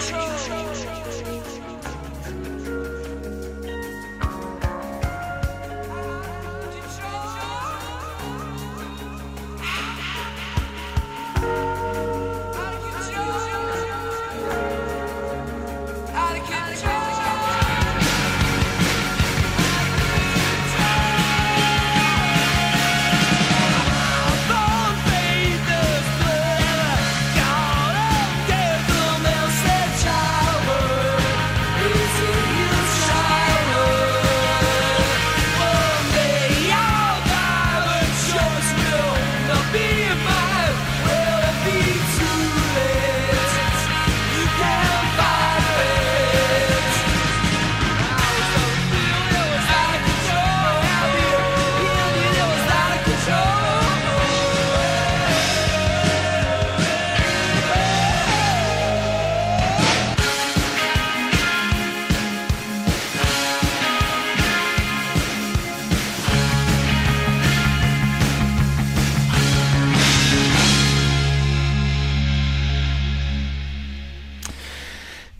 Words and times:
Show. 0.00 0.31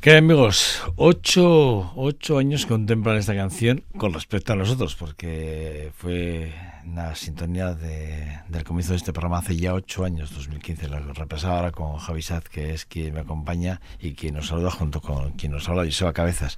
¿Qué 0.03 0.17
amigos? 0.17 0.83
Ocho, 0.97 1.93
ocho 1.95 2.39
años 2.39 2.67
contemplan 2.67 3.19
esta 3.19 3.37
canción 3.37 3.85
con 3.97 4.13
respecto 4.13 4.53
a 4.53 4.57
nosotros, 4.57 4.97
porque 4.97 5.93
fue 5.97 6.53
una 6.85 7.15
sintonía 7.15 7.73
de, 7.75 8.41
del 8.49 8.65
comienzo 8.65 8.95
de 8.95 8.97
este 8.97 9.13
programa 9.13 9.39
hace 9.39 9.55
ya 9.55 9.75
ocho 9.75 10.05
años, 10.05 10.35
2015. 10.35 10.89
Lo 10.89 11.13
repasaba 11.13 11.59
ahora 11.59 11.71
con 11.71 11.99
Javi 11.99 12.21
Saz, 12.21 12.49
que 12.49 12.75
es 12.75 12.85
quien 12.85 13.15
me 13.15 13.21
acompaña 13.21 13.81
y 14.01 14.15
quien 14.15 14.35
nos 14.35 14.49
saluda 14.49 14.73
junto 14.73 15.01
con 15.01 15.35
quien 15.35 15.53
nos 15.53 15.69
habla, 15.69 15.85
Joseba 15.85 16.13
Cabezas. 16.13 16.57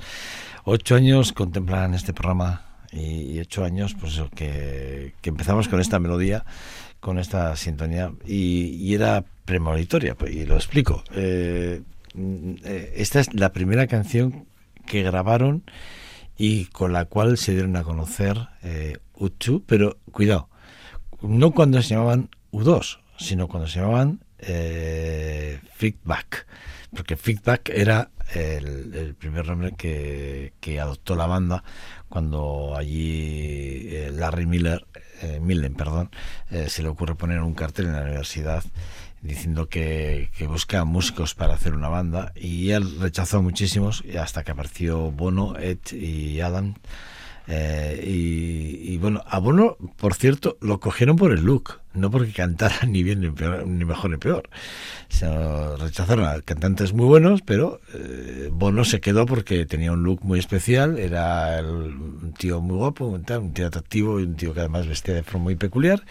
Ocho 0.65 0.95
años 0.95 1.35
contemplan 1.35 1.93
este 1.93 2.15
programa 2.15 2.63
y, 2.93 3.39
ocho 3.41 3.63
años, 3.63 3.95
pues 4.01 4.23
que, 4.35 5.13
que, 5.21 5.29
empezamos 5.29 5.69
con 5.69 5.81
esta 5.81 5.99
melodía, 5.99 6.47
con 6.99 7.19
esta 7.19 7.55
sintonía 7.57 8.11
y, 8.25 8.69
y 8.69 8.95
era 8.95 9.23
premonitoria, 9.45 10.15
pues, 10.15 10.35
y 10.35 10.47
lo 10.47 10.55
explico. 10.55 11.05
Eh, 11.15 11.83
esta 12.95 13.21
es 13.21 13.35
la 13.35 13.53
primera 13.53 13.87
canción 13.87 14.47
que 14.87 15.03
grabaron 15.03 15.65
y 16.37 16.67
con 16.67 16.93
la 16.93 17.05
cual 17.07 17.39
se 17.39 17.53
dieron 17.53 17.77
a 17.77 17.83
conocer 17.83 18.49
eh, 18.63 18.99
U2, 19.17 19.63
pero 19.67 19.99
cuidado, 20.11 20.49
no 21.23 21.53
cuando 21.53 21.81
se 21.83 21.95
llamaban 21.95 22.31
U2, 22.53 23.01
sino 23.19 23.49
cuando 23.49 23.69
se 23.69 23.81
llamaban 23.81 24.21
eh, 24.39 25.61
Feedback, 25.75 26.47
porque 26.95 27.17
Feedback 27.17 27.71
era 27.71 28.11
el, 28.35 29.15
primer 29.19 29.47
nombre 29.47 29.73
que, 29.77 30.81
adoptó 30.81 31.15
la 31.15 31.27
banda 31.27 31.63
cuando 32.09 32.75
allí 32.77 33.89
eh, 33.91 34.11
Larry 34.13 34.47
Miller, 34.47 34.87
eh, 35.23 35.41
Millen, 35.41 35.75
perdón, 35.75 36.11
eh, 36.51 36.69
se 36.69 36.83
le 36.83 36.89
ocurre 36.89 37.15
poner 37.15 37.41
un 37.41 37.55
cartel 37.55 37.87
en 37.87 37.93
la 37.93 38.03
universidad 38.03 38.65
diciendo 39.25 39.69
que, 39.69 40.31
que, 40.37 40.47
busca 40.47 40.85
músicos 40.85 41.35
para 41.35 41.55
hacer 41.55 41.75
una 41.75 41.89
banda 41.89 42.33
y 42.37 42.71
él 42.71 43.01
rechazó 43.01 43.43
muchísimos 43.43 44.05
hasta 44.21 44.45
que 44.45 44.53
apareció 44.53 45.11
Bono, 45.11 45.57
Ed 45.59 45.79
y 45.93 46.41
Adam 46.41 46.75
eh, 47.47 48.03
y, 48.07 48.97
bueno, 48.97 49.23
a 49.27 49.39
Bono, 49.39 49.77
por 49.97 50.15
cierto, 50.15 50.57
lo 50.63 50.81
cogieron 50.81 51.17
por 51.17 51.31
el 51.31 51.43
look, 51.43 51.81
no 51.93 52.11
porque 52.11 52.33
cantara 52.33 52.75
ni 52.87 53.03
bien 53.03 53.21
ni, 53.21 53.85
mejor 53.85 54.11
ni 54.11 54.17
peor. 54.17 54.49
Se 55.09 55.27
rechazaron 55.77 56.25
a 56.25 56.41
cantantes 56.41 56.95
muy 56.95 57.07
buenos, 57.07 57.43
pero 57.43 57.81
eh, 57.93 58.49
Bono 58.51 58.85
se 58.85 59.01
quedó 59.01 59.27
porque 59.27 59.67
tenía 59.67 59.93
un 59.93 60.05
look 60.05 60.21
muy 60.23 60.39
especial, 60.39 60.99
era 60.99 61.61
un 61.63 62.33
tío 62.39 62.61
muy 62.61 62.77
guapo, 62.77 63.07
un, 63.07 63.25
tío 63.53 63.67
atractivo 63.67 64.21
y 64.21 64.25
un 64.25 64.37
tío 64.37 64.55
que 64.55 64.61
además 64.61 64.87
vestía 64.87 65.15
de 65.15 65.23
forma 65.23 65.45
muy 65.45 65.57
peculiar 65.57 66.03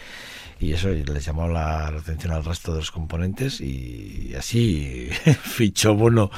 y 0.60 0.72
eso 0.72 0.88
les 0.88 1.24
llamó 1.24 1.48
la 1.48 1.88
atención 1.88 2.32
al 2.32 2.44
resto 2.44 2.72
de 2.72 2.78
los 2.78 2.90
componentes 2.90 3.60
y 3.60 4.34
así 4.36 5.08
fichó 5.42 5.94
Bono 5.94 6.30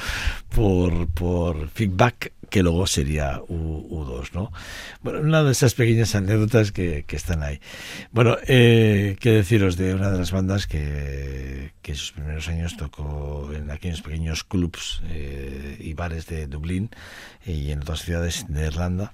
por, 0.49 1.07
por 1.07 1.69
feedback 1.69 2.33
que 2.49 2.63
luego 2.63 2.87
sería 2.87 3.41
U, 3.47 4.05
2 4.05 4.33
¿no? 4.33 4.51
Bueno, 5.01 5.19
una 5.19 5.43
de 5.43 5.51
esas 5.51 5.73
pequeñas 5.73 6.15
anécdotas 6.15 6.71
que, 6.71 7.05
están 7.09 7.43
ahí. 7.43 7.59
Bueno, 8.11 8.37
eh, 8.47 9.17
qué 9.19 9.31
deciros 9.31 9.75
de 9.75 9.93
una 9.93 10.11
de 10.11 10.19
las 10.19 10.31
bandas 10.31 10.67
que, 10.67 11.73
que 11.81 11.91
en 11.91 11.97
sus 11.97 12.11
primeros 12.11 12.47
años 12.47 12.77
tocó 12.77 13.51
en 13.53 13.71
aquellos 13.71 14.01
pequeños 14.01 14.43
clubs 14.43 15.01
eh, 15.09 15.77
y 15.79 15.93
bares 15.93 16.27
de 16.27 16.47
Dublín 16.47 16.89
y 17.45 17.71
en 17.71 17.81
otras 17.81 18.01
ciudades 18.03 18.45
de 18.47 18.67
Irlanda 18.67 19.13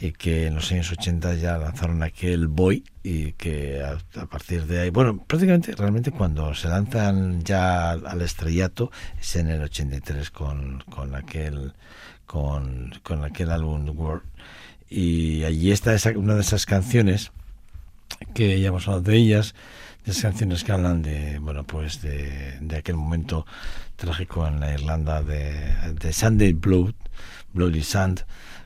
y 0.00 0.12
que 0.12 0.46
en 0.46 0.56
los 0.56 0.70
años 0.72 0.90
80 0.90 1.34
ya 1.34 1.58
lanzaron 1.58 2.02
aquel 2.02 2.48
Boy 2.48 2.84
y 3.02 3.32
que 3.32 3.82
a, 3.82 4.26
partir 4.26 4.66
de 4.66 4.80
ahí, 4.80 4.90
bueno, 4.90 5.24
prácticamente 5.26 5.74
realmente 5.74 6.12
cuando 6.12 6.54
se 6.54 6.68
lanzan 6.68 7.42
ya 7.42 7.92
al 7.92 8.22
estrellato 8.22 8.90
es 9.20 9.36
en 9.36 9.48
el 9.48 9.62
83 9.62 10.30
con, 10.30 10.84
con 10.88 11.14
aquel 11.14 11.74
con, 12.26 12.94
con 13.02 13.24
aquel 13.24 13.50
álbum 13.50 13.88
World. 13.88 14.22
Y 14.88 15.44
allí 15.44 15.72
está 15.72 15.94
esa, 15.94 16.10
una 16.10 16.34
de 16.34 16.42
esas 16.42 16.66
canciones 16.66 17.32
que 18.34 18.60
ya 18.60 18.68
hemos 18.68 18.86
hablado 18.86 19.02
de 19.02 19.16
ellas, 19.16 19.54
de 20.04 20.12
esas 20.12 20.22
canciones 20.22 20.64
que 20.64 20.72
hablan 20.72 21.02
de, 21.02 21.38
bueno, 21.38 21.64
pues 21.64 22.00
de, 22.02 22.58
de 22.60 22.76
aquel 22.76 22.96
momento 22.96 23.46
trágico 23.96 24.46
en 24.46 24.60
la 24.60 24.72
Irlanda 24.72 25.22
de, 25.22 25.92
de 25.92 26.12
Sunday 26.12 26.52
Blood, 26.52 26.94
Bloody 27.52 27.82
Sand, 27.82 28.24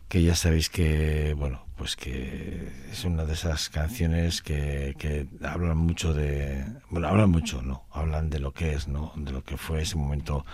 que 0.09 0.23
ya 0.23 0.35
sabéis 0.35 0.69
que, 0.71 1.35
bueno, 1.37 1.65
pues 1.76 1.94
que 1.96 2.69
es 2.90 3.05
una 3.05 3.25
de 3.25 3.34
esas 3.34 3.69
canciones 3.69 4.43
que, 4.43 4.94
que 4.99 5.26
hablan 5.43 5.76
mucho 5.76 6.14
de, 6.14 6.64
bueno, 6.90 7.08
hablan 7.08 7.31
mucho, 7.31 7.62
¿no? 7.62 7.84
Hablan 7.93 8.31
de 8.31 8.40
lo 8.40 8.52
que 8.52 8.73
es, 8.73 8.88
¿no? 8.88 9.12
De 9.17 9.31
lo 9.31 9.44
que 9.44 9.56
fue 9.56 9.82
ese 9.82 9.96
momento 9.96 10.44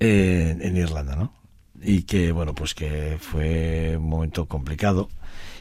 en 0.00 0.76
Irlanda, 0.76 1.16
¿no? 1.16 1.32
Y 1.80 2.02
que, 2.02 2.32
bueno, 2.32 2.54
pues 2.54 2.74
que 2.74 3.16
fue 3.20 3.96
un 3.96 4.08
momento 4.08 4.46
complicado 4.46 5.08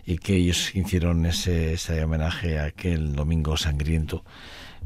y 0.06 0.18
que 0.18 0.36
ellos 0.36 0.76
hicieron 0.76 1.26
ese, 1.26 1.74
ese 1.74 2.04
homenaje 2.04 2.60
a 2.60 2.66
aquel 2.66 3.14
domingo 3.14 3.58
sangriento 3.58 4.24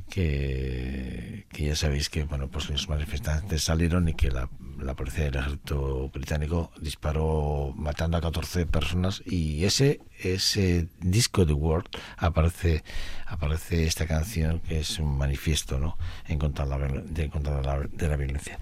que, 0.09 1.45
que 1.49 1.65
ya 1.65 1.75
sabéis 1.75 2.09
que, 2.09 2.23
bueno, 2.23 2.49
pues 2.49 2.69
los 2.69 2.89
manifestantes 2.89 3.63
salieron 3.63 4.07
y 4.09 4.13
que 4.13 4.31
la 4.31 4.49
la 4.79 4.95
policía 4.95 5.25
del 5.25 5.35
ejército 5.35 6.09
británico 6.09 6.71
disparó 6.79 7.73
matando 7.75 8.17
a 8.17 8.21
14 8.21 8.65
personas 8.65 9.21
y 9.25 9.65
ese 9.65 10.01
ese 10.19 10.87
disco 10.99 11.45
de 11.45 11.53
World 11.53 11.87
aparece 12.17 12.83
aparece 13.25 13.85
esta 13.85 14.07
canción 14.07 14.59
que 14.59 14.79
es 14.79 14.99
un 14.99 15.17
manifiesto 15.17 15.79
¿no? 15.79 15.97
en 16.27 16.39
contra 16.39 16.65
de 16.65 16.71
la, 16.71 17.01
de, 17.01 17.29
contra 17.29 17.61
la, 17.61 17.79
de 17.79 18.07
la 18.07 18.17
violencia 18.17 18.59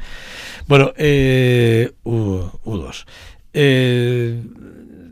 bueno 0.67 0.93
eh, 0.95 1.91
U, 2.03 2.49
2 2.63 3.05
eh, 3.53 4.43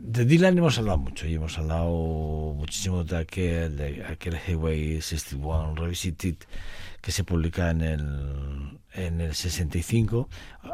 de 0.06 0.26
Dylan 0.26 0.58
hemos 0.58 0.78
hablado 0.78 0.98
mucho 0.98 1.26
y 1.26 1.34
hemos 1.34 1.56
hablado 1.58 2.54
muchísimo 2.56 3.04
de 3.04 3.16
aquel 3.16 3.76
de 3.76 4.04
aquel 4.04 4.36
Highway 4.36 5.00
61 5.00 5.74
Revisited 5.76 6.36
que 7.00 7.10
se 7.10 7.24
publica 7.24 7.70
en 7.70 7.80
el, 7.80 8.80
en 8.92 9.20
el 9.20 9.34
65. 9.34 10.28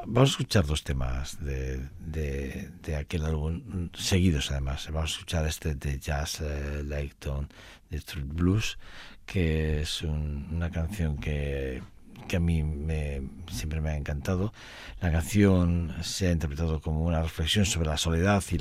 Vamos 0.06 0.30
a 0.30 0.32
escuchar 0.32 0.66
dos 0.66 0.82
temas 0.82 1.38
de, 1.44 1.88
de, 1.98 2.96
aquel 2.96 3.24
álbum, 3.24 3.90
seguidos 3.94 4.50
además. 4.50 4.88
Vamos 4.92 5.10
a 5.10 5.14
escuchar 5.14 5.46
este 5.46 5.74
de 5.74 5.98
Jazz 5.98 6.40
uh, 6.40 6.84
de 6.84 8.00
Truth 8.00 8.34
Blues, 8.34 8.78
que 9.26 9.80
es 9.82 10.02
una 10.02 10.70
canción 10.70 11.18
que 11.18 11.82
que 12.30 12.36
a 12.36 12.40
mí 12.40 12.62
me, 12.62 13.22
siempre 13.50 13.80
me 13.80 13.90
ha 13.90 13.96
encantado. 13.96 14.52
La 15.00 15.10
canción 15.10 15.92
se 16.00 16.28
ha 16.28 16.30
interpretado 16.30 16.80
como 16.80 17.04
una 17.04 17.20
reflexión 17.20 17.66
sobre 17.66 17.88
la 17.88 17.96
soledad 17.96 18.40
y 18.52 18.54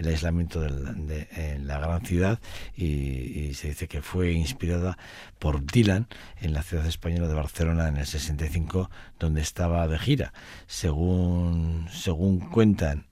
el 0.00 0.06
aislamiento 0.06 0.60
de, 0.60 1.26
en 1.32 1.66
la 1.66 1.80
gran 1.80 2.06
ciudad 2.06 2.38
y, 2.76 3.54
se 3.54 3.68
dice 3.68 3.88
que 3.88 4.02
fue 4.02 4.30
inspirada 4.30 4.98
por 5.40 5.66
Dylan 5.66 6.06
en 6.40 6.52
la 6.52 6.62
ciudad 6.62 6.86
española 6.86 7.26
de 7.26 7.34
Barcelona 7.34 7.88
en 7.88 7.96
el 7.96 8.06
65 8.06 8.88
donde 9.18 9.40
estaba 9.40 9.88
de 9.88 9.98
gira. 9.98 10.32
Según, 10.68 11.88
según 11.90 12.38
cuentan 12.38 13.06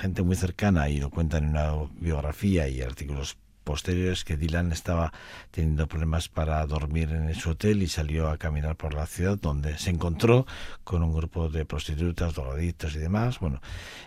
gente 0.00 0.22
muy 0.22 0.36
cercana 0.36 0.90
y 0.90 1.00
lo 1.00 1.10
cuentan 1.10 1.42
en 1.44 1.50
una 1.50 1.72
biografía 1.98 2.68
y 2.68 2.82
artículos 2.82 3.36
posteriores 3.62 4.24
que 4.24 4.36
Dylan 4.36 4.72
estaba 4.72 5.12
teniendo 5.50 5.86
problemas 5.86 6.28
para 6.28 6.64
dormir 6.66 7.10
en 7.10 7.34
su 7.34 7.50
hotel 7.50 7.82
y 7.82 7.88
salió 7.88 8.28
a 8.28 8.38
caminar 8.38 8.76
por 8.76 8.94
la 8.94 9.06
ciudad 9.06 9.38
donde 9.40 9.78
se 9.78 9.90
encontró 9.90 10.46
con 10.84 11.02
un 11.02 11.14
grupo 11.14 11.48
de 11.48 11.64
prostitutas, 11.64 12.34
drogadictos 12.34 12.94
y 12.94 12.98
demás, 12.98 13.38
bueno, 13.38 13.60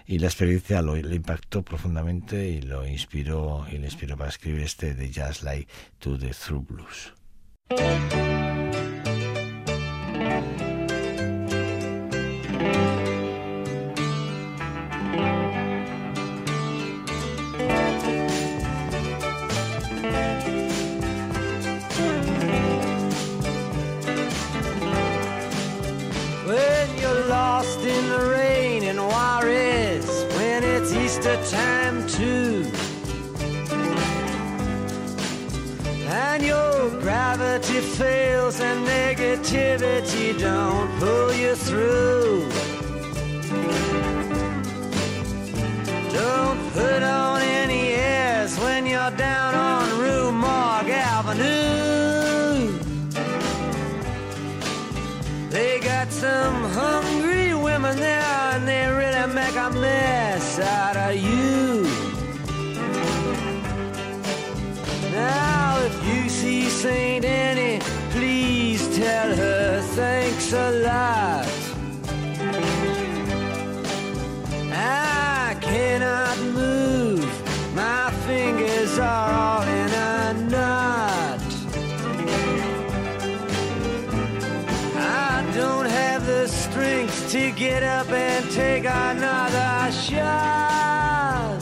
y 0.05 0.19
la 0.19 0.27
experiencia 0.27 0.81
lo, 0.81 0.95
le 0.95 1.15
impactó 1.15 1.63
profundamente 1.63 2.47
y 2.47 2.61
lo 2.61 2.85
inspiró 2.85 3.65
y 3.71 3.77
le 3.77 3.85
inspiró 3.85 4.17
para 4.17 4.29
escribir 4.29 4.61
este 4.61 4.93
de 4.93 5.09
Jazz 5.11 5.43
Like 5.43 5.71
to 5.99 6.17
the 6.17 6.31
Through 6.31 6.65
Blues. 6.67 7.13
Time 31.25 32.07
too. 32.07 32.63
And 36.07 36.43
your 36.43 36.89
gravity 37.01 37.79
fails 37.81 38.59
and 38.59 38.85
negativity 38.87 40.39
don't 40.39 40.99
pull 40.99 41.33
you 41.33 41.55
through. 41.55 42.74
Take 88.55 88.85
another 88.85 89.91
shot. 89.91 91.59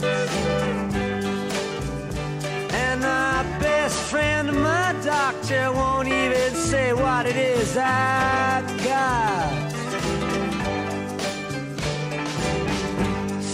And 2.72 3.00
my 3.00 3.42
best 3.58 3.98
friend, 4.10 4.46
my 4.62 4.94
doctor, 5.02 5.72
won't 5.72 6.06
even 6.06 6.54
say 6.54 6.92
what 6.92 7.26
it 7.26 7.34
is 7.34 7.76
I 7.76 8.62
got. 8.90 9.72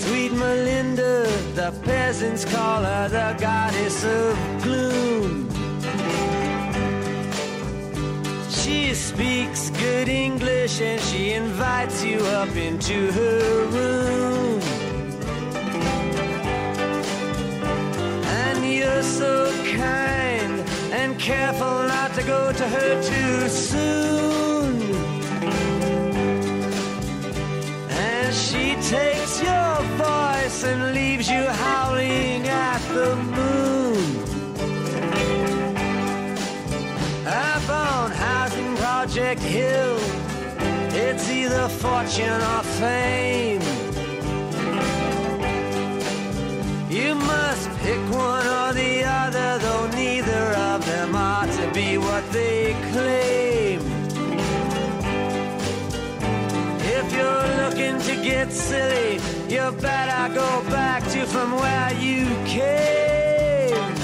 Sweet 0.02 0.32
Melinda, 0.32 1.26
the 1.54 1.70
peasants 1.82 2.44
call 2.44 2.82
her 2.82 3.09
the 3.09 3.30
goddess 3.40 4.04
of 4.04 4.37
gloom. 4.62 5.49
She 8.50 8.92
speaks 8.92 9.59
good 9.80 10.08
English 10.10 10.80
and 10.82 11.00
she 11.00 11.32
invites 11.32 12.04
you 12.04 12.18
up 12.40 12.54
into 12.54 13.10
her 13.12 13.64
room. 13.75 14.60
And 18.42 18.58
you're 18.75 19.02
so 19.02 19.50
kind 19.76 20.54
and 20.92 21.18
careful 21.18 21.76
not 21.94 22.12
to 22.14 22.22
go 22.22 22.52
to 22.52 22.66
her 22.76 22.92
too 23.02 23.49
soon. 23.49 24.75
And 28.06 28.34
she 28.34 28.75
takes 28.96 29.42
your 29.42 29.75
voice 30.04 30.62
and 30.64 30.94
leaves 30.94 31.30
you 31.30 31.42
howling 31.64 32.46
at 32.49 32.82
the 32.94 33.16
moon. 33.16 33.69
Hill, 39.38 39.96
it's 40.92 41.30
either 41.30 41.68
fortune 41.68 42.40
or 42.52 42.62
fame. 42.80 43.60
You 46.90 47.14
must 47.14 47.70
pick 47.78 48.00
one 48.10 48.44
or 48.44 48.72
the 48.72 49.04
other, 49.04 49.58
though 49.58 49.87
neither 49.90 50.44
of 50.68 50.84
them 50.84 51.14
ought 51.14 51.49
to 51.52 51.70
be 51.72 51.96
what 51.96 52.28
they 52.32 52.75
claim. 52.92 53.80
If 56.80 57.12
you're 57.12 57.46
looking 57.62 58.00
to 58.00 58.25
get 58.25 58.50
silly, 58.50 59.20
you 59.49 59.70
better 59.80 60.34
go 60.34 60.64
back 60.70 61.04
to 61.12 61.25
from 61.26 61.52
where 61.52 61.92
you 61.94 62.26
came. 62.46 63.94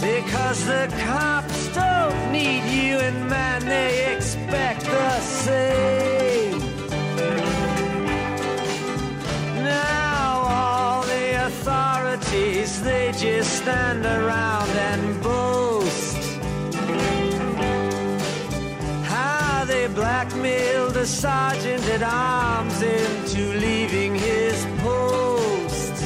Because 0.00 0.66
the 0.66 0.92
cops 1.06 1.61
and 3.02 3.28
man, 3.28 3.64
they 3.66 4.14
expect 4.14 4.84
the 4.84 5.20
same. 5.20 6.58
Now 9.64 10.44
all 10.56 11.02
the 11.02 11.46
authorities, 11.46 12.82
they 12.82 13.12
just 13.12 13.50
stand 13.62 14.04
around 14.06 14.70
and 14.90 15.22
boast. 15.22 16.22
How 19.14 19.64
they 19.64 19.86
blackmailed 19.88 20.96
a 20.96 21.06
sergeant 21.06 21.84
at 21.96 22.02
arms 22.02 22.80
into 22.82 23.42
leaving 23.66 24.14
his 24.14 24.58
post. 24.78 25.96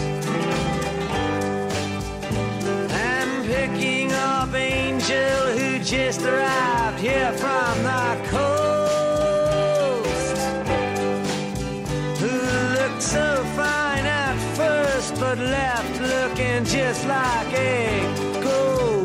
And 3.08 3.30
picking 3.52 4.12
up 4.12 4.54
Angel 4.54 5.42
who 5.58 5.78
just 5.80 6.22
arrived 6.22 6.65
here 7.08 7.32
from 7.34 7.82
the 7.84 8.06
coast. 8.34 8.66
Who 12.20 12.32
looked 12.78 13.02
so 13.02 13.44
fine 13.54 14.06
at 14.06 14.36
first 14.56 15.14
but 15.20 15.38
left 15.38 16.00
looking 16.00 16.64
just 16.64 17.06
like 17.06 17.52
a 17.52 18.02
ghost. 18.42 18.96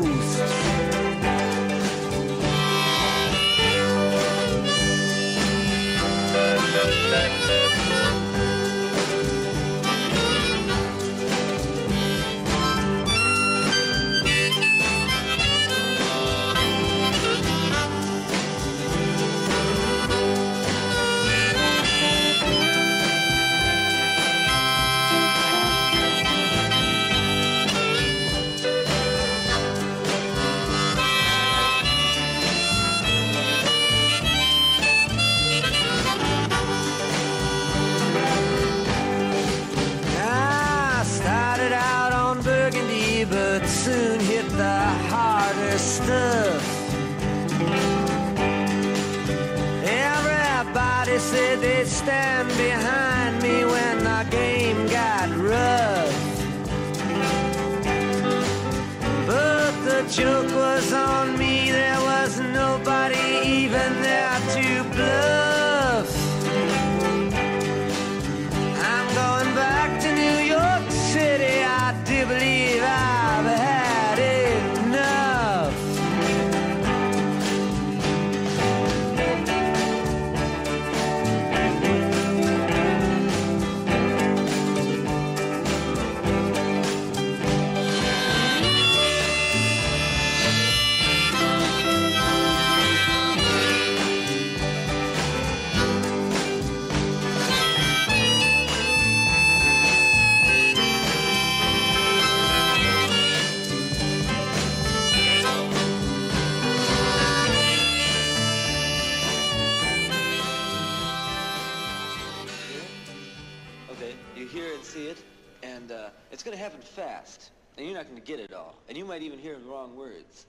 Get 118.24 118.40
it 118.40 118.52
all, 118.52 118.74
and 118.88 118.96
you 118.96 119.04
might 119.04 119.22
even 119.22 119.38
hear 119.38 119.56
the 119.58 119.64
wrong 119.64 119.96
words, 119.96 120.46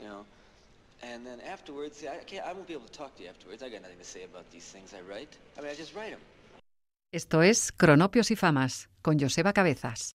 you 0.00 0.08
know. 0.08 0.24
And 1.02 1.26
then 1.26 1.40
afterwards, 1.40 1.98
see, 1.98 2.08
I 2.08 2.16
can't, 2.24 2.46
I 2.46 2.52
won't 2.52 2.66
be 2.66 2.72
able 2.72 2.86
to 2.86 2.92
talk 2.92 3.14
to 3.16 3.22
you 3.22 3.28
afterwards. 3.28 3.62
I 3.62 3.68
got 3.68 3.82
nothing 3.82 3.98
to 3.98 4.04
say 4.04 4.24
about 4.24 4.50
these 4.50 4.64
things 4.64 4.94
I 4.94 5.02
write. 5.02 5.36
I 5.58 5.60
mean, 5.60 5.70
I 5.70 5.74
just 5.74 5.94
write 5.94 6.10
them. 6.10 6.20
Esto 7.12 7.42
es 7.42 7.70
Cronopios 7.70 8.30
y 8.30 8.36
Famas, 8.36 8.88
con 9.02 9.18
Joseba 9.18 9.52
Cabezas. 9.52 10.14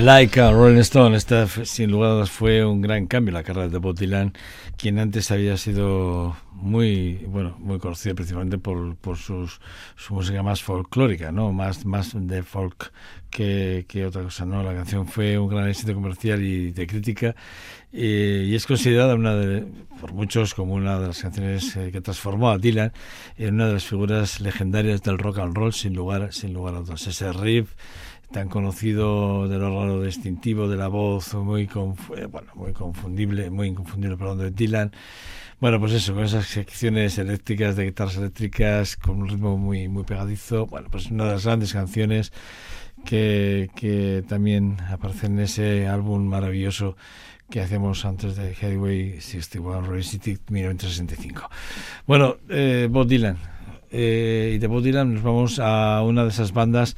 De 0.00 0.06
Laika, 0.06 0.50
Rolling 0.50 0.80
Stone, 0.80 1.14
esta 1.14 1.46
sin 1.46 1.90
lugar 1.90 2.08
a 2.08 2.14
dudas 2.14 2.30
fue 2.30 2.64
un 2.64 2.80
gran 2.80 3.06
cambio 3.06 3.34
la 3.34 3.42
carrera 3.42 3.68
de 3.68 3.76
Bob 3.76 3.98
Dylan, 3.98 4.32
quien 4.78 4.98
antes 4.98 5.30
había 5.30 5.58
sido 5.58 6.34
muy 6.52 7.16
bueno 7.28 7.54
muy 7.58 7.78
conocido 7.78 8.14
principalmente 8.14 8.56
por, 8.56 8.96
por 8.96 9.18
sus, 9.18 9.60
su 9.96 10.14
música 10.14 10.42
más 10.42 10.62
folclórica, 10.62 11.32
¿no? 11.32 11.52
más, 11.52 11.84
más 11.84 12.12
de 12.14 12.42
folk 12.42 12.92
que, 13.28 13.84
que 13.86 14.06
otra 14.06 14.22
cosa. 14.22 14.46
¿no? 14.46 14.62
La 14.62 14.72
canción 14.72 15.06
fue 15.06 15.38
un 15.38 15.50
gran 15.50 15.68
éxito 15.68 15.92
comercial 15.92 16.42
y 16.42 16.70
de 16.70 16.86
crítica 16.86 17.34
eh, 17.92 18.46
y 18.48 18.54
es 18.54 18.66
considerada 18.66 19.16
por 20.00 20.14
muchos 20.14 20.54
como 20.54 20.76
una 20.76 20.98
de 20.98 21.08
las 21.08 21.20
canciones 21.20 21.76
eh, 21.76 21.90
que 21.92 22.00
transformó 22.00 22.48
a 22.48 22.56
Dylan 22.56 22.94
en 23.36 23.54
una 23.56 23.66
de 23.66 23.74
las 23.74 23.84
figuras 23.84 24.40
legendarias 24.40 25.02
del 25.02 25.18
rock 25.18 25.40
and 25.40 25.54
roll 25.54 25.74
sin 25.74 25.92
lugar, 25.92 26.32
sin 26.32 26.54
lugar 26.54 26.74
a 26.76 26.78
dudas. 26.78 27.06
Ese 27.06 27.30
riff 27.34 27.74
tan 28.32 28.48
conocido 28.48 29.48
de 29.48 29.58
lo 29.58 29.80
raro 29.80 30.02
distintivo 30.02 30.68
de 30.68 30.76
la 30.76 30.88
voz 30.88 31.34
muy 31.34 31.62
eh, 31.64 32.26
bueno 32.26 32.52
muy 32.54 32.72
confundible 32.72 33.50
muy 33.50 33.68
inconfundible 33.68 34.16
perdón 34.16 34.38
de 34.38 34.50
Dylan 34.50 34.92
bueno 35.60 35.80
pues 35.80 35.92
eso 35.92 36.14
con 36.14 36.24
esas 36.24 36.46
secciones 36.46 37.18
eléctricas 37.18 37.76
de 37.76 37.86
guitarras 37.86 38.16
eléctricas 38.16 38.96
con 38.96 39.22
un 39.22 39.28
ritmo 39.28 39.56
muy 39.58 39.88
muy 39.88 40.04
pegadizo 40.04 40.66
bueno 40.66 40.88
pues 40.90 41.10
una 41.10 41.24
de 41.24 41.32
las 41.32 41.44
grandes 41.44 41.72
canciones 41.72 42.32
que, 43.04 43.70
que 43.74 44.24
también 44.28 44.76
aparece 44.90 45.26
en 45.26 45.40
ese 45.40 45.88
álbum 45.88 46.24
maravilloso 46.24 46.96
que 47.50 47.60
hacemos 47.60 48.04
antes 48.04 48.36
de 48.36 48.52
Headway 48.52 49.20
61 49.20 49.82
Revisited 49.82 50.38
1965. 50.48 51.50
Bueno, 52.06 52.36
eh, 52.48 52.88
Bob 52.88 53.08
Dylan. 53.08 53.38
Eh, 53.90 54.52
y 54.54 54.58
de 54.58 54.66
Bob 54.68 54.82
Dylan 54.82 55.14
nos 55.14 55.22
vamos 55.24 55.58
a 55.58 56.00
una 56.04 56.22
de 56.22 56.28
esas 56.28 56.52
bandas 56.52 56.96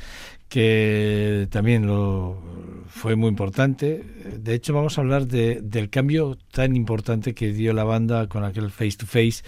que 0.52 1.48
también 1.50 1.86
lo 1.86 2.36
fue 2.86 3.16
muy 3.16 3.30
importante. 3.30 4.04
De 4.38 4.52
hecho, 4.52 4.74
vamos 4.74 4.98
a 4.98 5.00
hablar 5.00 5.26
de, 5.26 5.62
del 5.62 5.88
cambio 5.88 6.36
tan 6.50 6.76
importante 6.76 7.34
que 7.34 7.54
dio 7.54 7.72
la 7.72 7.84
banda 7.84 8.28
con 8.28 8.44
aquel 8.44 8.70
Face 8.70 8.98
to 8.98 9.06
Face, 9.06 9.42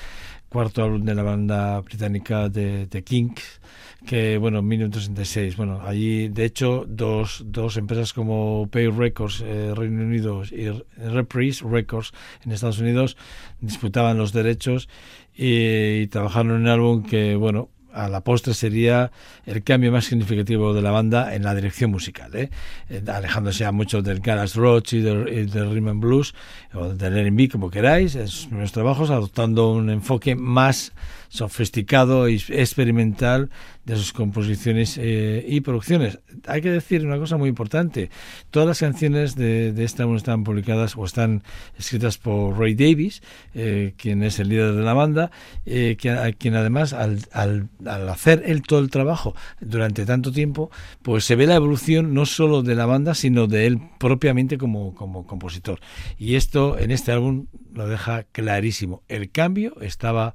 cuarto 0.49 0.83
álbum 0.83 1.05
de 1.05 1.15
la 1.15 1.23
banda 1.23 1.79
británica 1.83 2.49
de, 2.49 2.87
de 2.87 3.05
Kings 3.05 3.61
que 4.07 4.37
bueno, 4.37 4.59
en 4.59 4.69
1966, 4.69 5.57
bueno, 5.57 5.81
allí 5.83 6.29
de 6.29 6.45
hecho 6.45 6.85
dos, 6.87 7.43
dos 7.47 7.79
empresas 7.79 8.13
como 8.13 8.69
Pay 8.71 8.89
Records 8.89 9.43
eh, 9.43 9.73
Reino 9.75 10.03
Unido 10.03 10.43
y 10.45 10.69
Reprise 10.99 11.65
Records 11.67 12.13
en 12.45 12.53
Estados 12.53 12.81
Unidos 12.81 13.17
disputaban 13.61 14.19
los 14.19 14.35
derechos 14.35 14.91
y, 15.35 16.03
y 16.03 16.07
trabajaron 16.09 16.53
en 16.53 16.63
un 16.63 16.69
álbum 16.69 17.03
que 17.03 17.35
bueno, 17.35 17.71
a 17.95 18.09
la 18.09 18.21
postre 18.21 18.55
sería 18.55 19.11
el 19.47 19.63
cambio 19.63 19.93
más 19.93 20.07
significativo 20.07 20.75
de 20.75 20.83
la 20.83 20.91
banda 20.91 21.35
en 21.35 21.43
la 21.43 21.55
dirección 21.55 21.91
musical, 21.91 22.35
¿eh? 22.35 22.51
Eh, 22.91 23.03
alejándose 23.07 23.61
ya 23.61 23.73
mucho 23.73 24.03
del 24.03 24.21
Garage 24.21 24.59
Roach 24.59 24.93
y 24.95 25.01
del, 25.01 25.51
del 25.51 25.71
Rhythm 25.71 25.89
and 25.89 26.01
Blues 26.01 26.35
o 26.75 26.89
del 26.89 27.17
R&B 27.17 27.49
como 27.49 27.71
queráis, 27.71 28.17
en 28.17 28.29
sus 28.29 28.47
primeros 28.47 28.73
trabajos, 28.73 29.11
adoptando 29.11 29.73
un 29.73 29.91
enfoque 29.91 30.35
más 30.35 30.93
sofisticado 31.35 32.29
y 32.29 32.37
experimental 32.51 33.51
de 33.85 33.97
sus 33.97 34.13
composiciones 34.13 34.97
eh, 34.99 35.45
y 35.47 35.63
producciones. 35.63 36.21
Hay 36.47 36.61
que 36.61 36.71
decir 36.71 37.05
una 37.05 37.19
cosa 37.19 37.37
muy 37.37 37.49
importante. 37.49 38.09
Todas 38.53 38.69
las 38.69 38.79
canciones 38.79 39.35
de, 39.35 39.73
de 39.73 39.85
este 39.85 40.03
álbum 40.03 40.17
están 40.17 40.45
publicadas 40.45 40.97
o 40.97 41.05
están 41.05 41.43
escritas 41.77 42.19
por 42.19 42.57
Ray 42.57 42.77
Davis, 42.77 43.21
eh, 43.53 43.95
quien 43.97 44.23
es 44.23 44.39
el 44.39 44.49
líder 44.49 44.75
de 44.75 44.83
la 44.83 44.95
banda, 44.95 45.33
eh, 45.67 45.97
que, 45.99 46.37
quien 46.39 46.55
además 46.55 46.93
al, 46.93 47.19
al, 47.33 47.69
al, 47.85 48.09
hacer 48.09 48.45
él 48.47 48.63
todo 48.63 48.79
el 48.79 48.91
trabajo 48.91 49.35
durante 49.61 50.07
tanto 50.07 50.31
tiempo, 50.31 50.71
pues 51.03 51.25
se 51.25 51.35
ve 51.35 51.49
la 51.49 51.57
evolución 51.57 52.15
no 52.15 52.27
solo 52.27 52.63
de 52.63 52.77
la 52.77 52.87
banda, 52.87 53.13
sino 53.15 53.49
de 53.49 53.67
él 53.67 53.81
propiamente 53.99 54.57
como, 54.57 54.95
como 54.95 55.27
compositor. 55.27 55.81
Y 56.17 56.37
esto 56.37 56.79
en 56.79 56.93
este 56.93 57.11
álbum 57.11 57.47
lo 57.75 57.89
deja 57.89 58.23
clarísimo. 58.23 59.03
El 59.09 59.33
cambio 59.33 59.81
estaba 59.81 60.35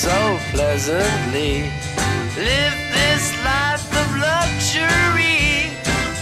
so 0.00 0.38
pleasantly. 0.52 1.70
Live 2.48 2.76
this 2.96 3.24
life 3.44 3.84
of 4.00 4.08
luxury. 4.16 5.76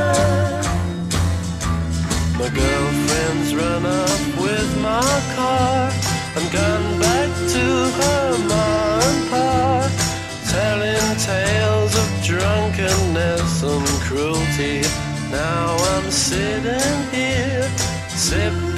Cruelty. 14.12 14.82
Now 15.32 15.78
I'm 15.93 16.12
sitting 16.12 16.97
here, 17.12 17.63
sipping 18.10 18.71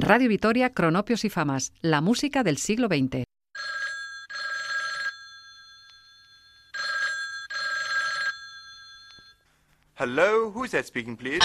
Radio 0.00 0.28
Vitoria, 0.28 0.70
Cronopios 0.70 1.24
y 1.24 1.30
Famas, 1.30 1.72
la 1.80 2.00
música 2.00 2.42
del 2.42 2.58
siglo 2.58 2.88
XX. 2.88 3.24
Hello, 9.98 10.52
that 10.72 10.84
speaking, 10.84 11.16
please? 11.16 11.40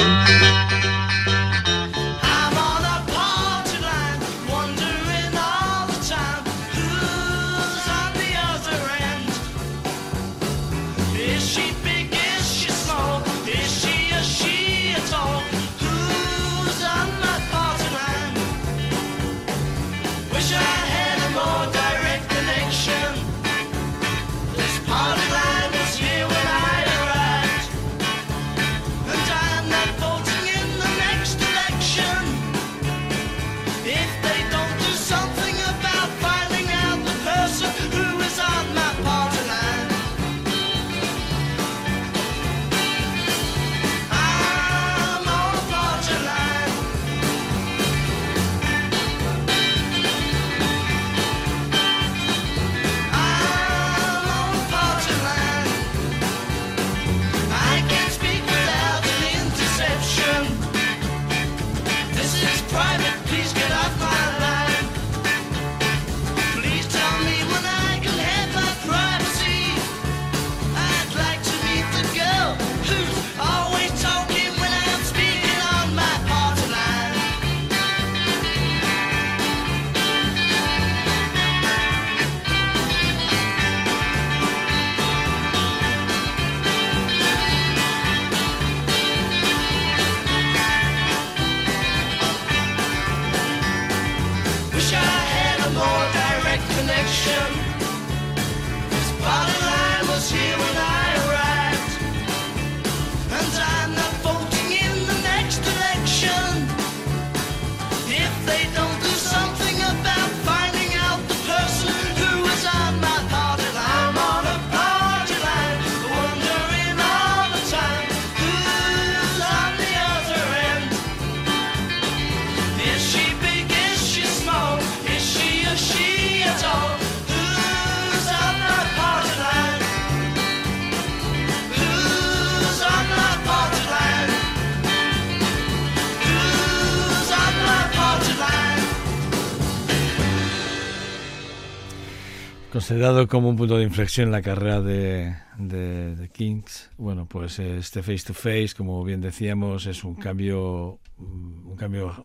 Considerado 142.92 143.26
como 143.30 143.48
un 143.48 143.56
punto 143.56 143.78
de 143.78 143.86
inflexión 143.86 144.26
en 144.26 144.32
la 144.34 144.42
carrera 144.42 144.82
de, 144.82 145.34
de, 145.58 146.30
Kings, 146.34 146.92
bueno, 146.98 147.26
pues 147.26 147.58
este 147.58 148.04
face 148.04 148.26
to 148.28 148.34
face, 148.34 148.72
como 148.76 149.02
bien 149.06 149.22
decíamos, 149.22 149.86
es 149.86 150.04
un 150.04 150.16
cambio, 150.16 151.00
un 151.18 151.78
cambio 151.78 152.22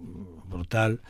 brutal 0.48 1.02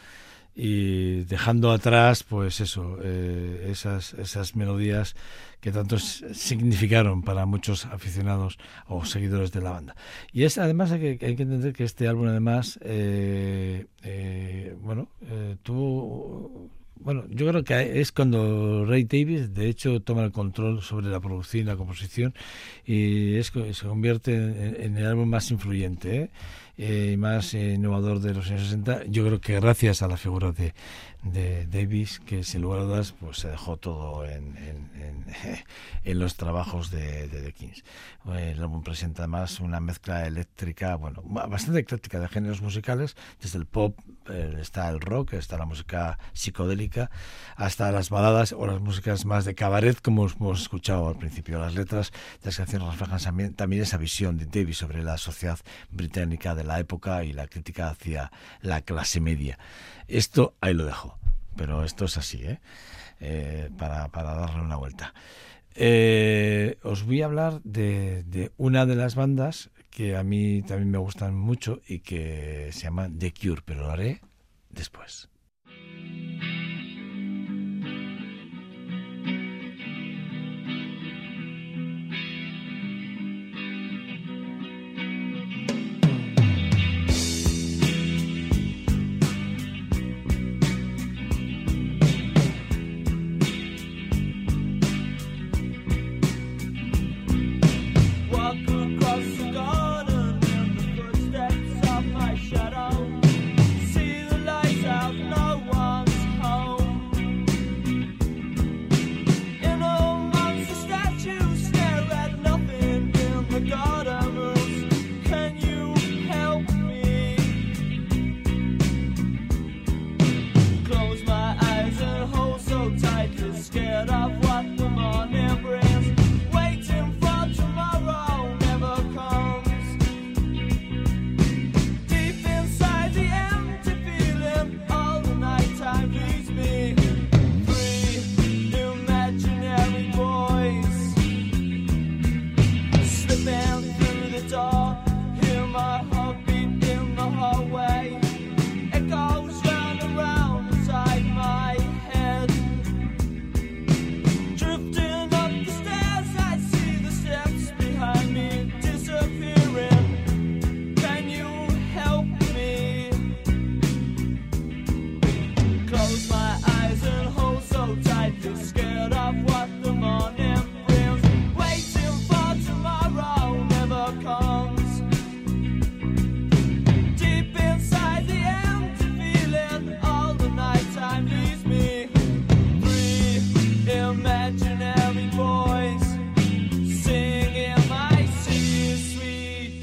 y 0.55 1.25
dejando 1.25 1.73
atrás, 1.73 2.23
pues 2.23 2.61
eso, 2.61 2.99
eh, 3.03 3.69
esas, 3.71 4.12
esas 4.12 4.57
melodías 4.57 5.16
que 5.62 5.73
tanto 5.73 5.99
significaron 5.99 7.23
para 7.23 7.47
muchos 7.47 7.87
aficionados 7.87 8.59
o 8.88 9.07
seguidores 9.07 9.53
de 9.53 9.62
la 9.62 9.71
banda. 9.71 9.97
Y 10.35 10.45
es 10.45 10.59
además 10.59 10.92
hay 10.92 11.16
que, 11.16 11.27
hay 11.27 11.35
que 11.35 11.45
entender 11.45 11.73
que 11.73 11.85
este 11.85 12.09
álbum 12.09 12.29
además, 12.29 12.79
eh, 12.83 13.87
eh, 14.03 14.77
bueno, 14.83 15.09
tuvo 15.62 16.69
bueno, 17.00 17.24
yo 17.28 17.46
creo 17.46 17.62
que 17.62 18.00
es 18.00 18.12
cuando 18.12 18.85
Ray 18.85 19.04
Davis, 19.04 19.54
de 19.54 19.68
hecho, 19.68 20.00
toma 20.00 20.24
el 20.24 20.32
control 20.32 20.82
sobre 20.82 21.06
la 21.06 21.20
producción 21.20 21.62
y 21.62 21.66
la 21.66 21.76
composición 21.76 22.35
y 22.85 23.37
es, 23.37 23.52
se 23.72 23.87
convierte 23.87 24.35
en, 24.35 24.96
el 24.96 25.06
álbum 25.06 25.28
más 25.28 25.50
influyente 25.50 26.16
¿eh? 26.16 26.30
Eh, 26.78 27.12
y 27.14 27.16
más 27.16 27.54
eh, 27.54 27.74
innovador 27.74 28.20
de 28.20 28.35
los 28.35 28.50
años 28.50 28.64
60. 28.64 29.04
Yo 29.09 29.24
creo 29.24 29.40
que 29.40 29.59
gracias 29.59 30.02
a 30.02 30.09
la 30.09 30.18
figura 30.18 30.52
de, 30.52 30.74
de 31.33 31.67
Davis, 31.67 32.21
que 32.21 32.45
sin 32.45 32.62
lugar 32.62 32.81
a 32.83 33.03
pues 33.19 33.39
se 33.39 33.49
dejó 33.49 33.77
todo 33.77 34.25
en, 34.25 34.57
en, 34.57 35.27
los 36.19 36.37
trabajos 36.37 36.91
de, 36.91 37.29
de 37.29 37.53
Kings. 37.53 37.85
Eh, 38.33 38.53
El 38.55 38.62
álbum 38.62 38.83
presenta 38.83 39.23
además 39.23 39.61
una 39.61 39.81
mezcla 39.81 40.27
eléctrica, 40.27 40.95
bueno, 40.97 41.23
ba- 41.25 41.47
bastante 41.47 41.81
ecléctica 41.81 42.21
de 42.21 42.29
géneros 42.29 42.62
musicales, 42.62 43.17
desde 43.41 43.59
el 43.59 43.67
pop, 43.67 43.99
eh, 44.29 44.57
está 44.61 44.89
el 44.89 45.01
rock, 45.01 45.35
está 45.35 45.59
la 45.59 45.67
música 45.67 46.19
psicodélica, 46.33 47.11
hasta 47.57 47.91
las 47.93 48.09
baladas 48.11 48.53
o 48.53 48.67
las 48.67 48.81
músicas 48.81 49.25
más 49.25 49.45
de 49.45 49.55
cabaret, 49.55 50.01
como 50.01 50.27
hemos 50.29 50.62
escuchado 50.62 51.09
al 51.09 51.17
principio. 51.19 51.59
Las 51.59 51.75
letras 51.75 52.12
de 52.41 52.47
las 52.47 52.57
canciones 52.57 52.89
reflejan 52.89 53.21
también, 53.21 53.55
también 53.55 53.83
esa 53.83 53.97
visión 53.97 54.37
de 54.39 54.47
Davis 54.47 54.79
sobre 54.79 55.03
la 55.03 55.19
sociedad 55.19 55.59
británica 55.91 56.55
de 56.55 56.65
la 56.65 56.79
época 56.79 57.25
y 57.25 57.33
la 57.33 57.47
crítica 57.49 57.89
hacia 57.91 58.31
la 58.62 58.81
clase 58.83 59.21
media. 59.21 59.59
Esto 60.09 60.55
ahí 60.61 60.75
lo 60.75 60.85
dejo, 60.85 61.19
pero 61.57 61.85
esto 61.85 62.05
es 62.05 62.16
así, 62.16 62.45
¿eh? 62.45 62.61
Eh, 63.21 63.71
para, 63.79 64.09
para 64.09 64.35
darle 64.35 64.62
una 64.62 64.77
vuelta. 64.77 65.14
Eh, 65.75 66.79
os 66.83 67.05
voy 67.05 67.23
a 67.23 67.27
hablar 67.27 67.61
de, 67.62 68.23
de 68.25 68.53
una 68.57 68.87
de 68.87 68.97
las 68.97 69.14
bandas 69.14 69.71
que 69.90 70.16
a 70.16 70.23
mí 70.23 70.62
también 70.62 70.90
me 70.90 70.99
gustan 70.99 71.35
mucho 71.35 71.81
y 71.88 72.01
que 72.01 72.71
se 72.73 72.83
llama 72.83 73.09
The 73.11 73.33
Cure, 73.33 73.62
pero 73.64 73.83
lo 73.83 73.90
haré 73.90 74.21
después. 74.71 75.29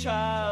child. 0.03 0.42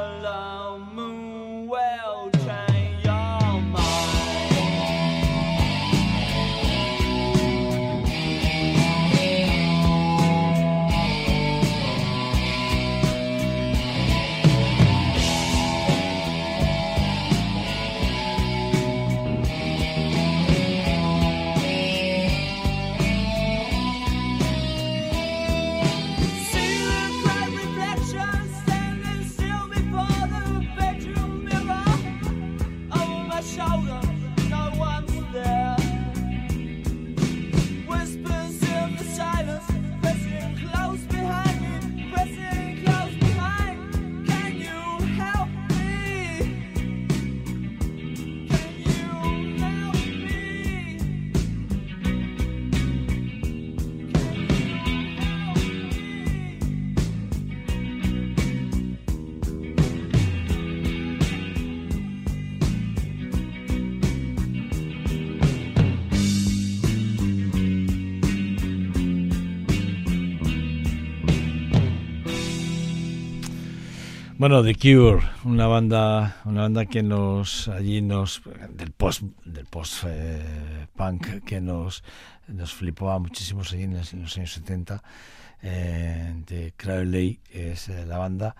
Bueno, 74.42 74.64
The 74.64 74.74
Cure, 74.74 75.22
una 75.44 75.68
banda, 75.68 76.42
una 76.46 76.64
banda 76.64 76.88
que 76.88 77.04
nos 77.04 77.68
allí 77.68 78.02
nos 78.02 78.42
del 78.72 78.90
post 78.90 79.22
del 79.46 79.68
post 79.68 80.06
eh, 80.08 80.88
punk 80.96 81.44
que 81.46 81.62
nos 81.62 82.04
nos 82.48 82.74
flipaba 82.74 83.20
muchísimo 83.20 83.62
allí 83.62 83.84
en 83.84 83.98
los, 83.98 84.14
en 84.14 84.24
los 84.24 84.36
años 84.38 84.52
70 84.54 85.04
eh, 85.62 86.34
de 86.48 86.74
Crowley 86.76 87.40
es 87.52 87.88
eh, 87.90 88.04
la 88.08 88.18
banda 88.18 88.56